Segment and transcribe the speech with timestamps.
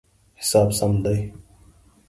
[0.41, 1.31] حساب سم دی